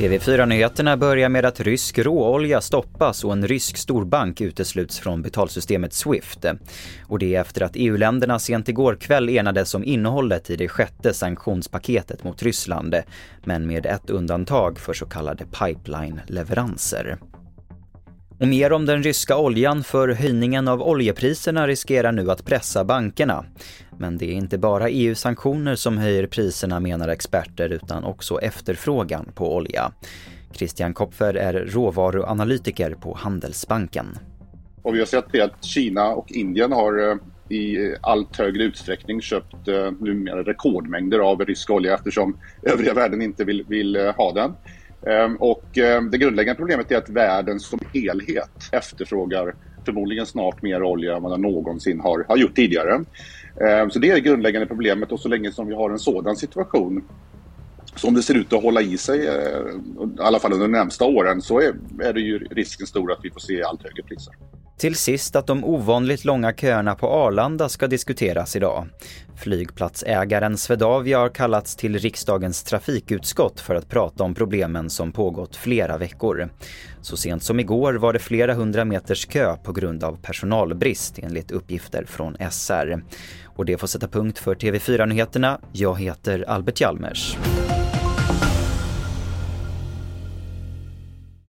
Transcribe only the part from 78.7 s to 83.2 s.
meters kö på grund av personalbrist enligt uppgifter från SR.